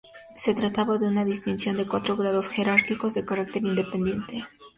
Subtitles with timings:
[0.35, 4.47] Se trataba de una distinción de cuatro grados jerárquicos de carácter independiente.